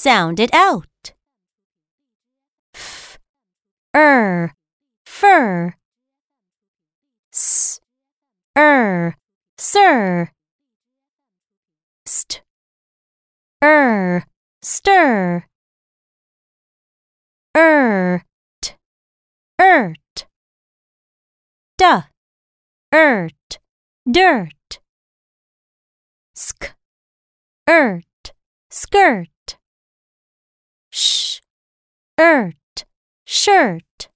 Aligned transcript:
Sound 0.00 0.38
it 0.38 0.54
out. 0.54 1.12
F, 2.72 3.18
er, 3.92 4.54
fur. 5.04 5.74
S, 7.32 7.80
er, 8.56 9.16
sir. 9.58 10.30
St, 12.06 12.42
er, 13.60 14.22
stir. 14.62 15.48
Er, 17.56 18.22
t, 18.62 18.76
ert. 19.58 20.28
D, 21.76 21.84
ert, 22.92 23.58
dirt. 24.06 24.78
Sk, 26.36 26.76
ert, 27.66 28.32
skirt. 28.70 29.37
Ert, 32.20 32.84
shirt. 33.24 34.08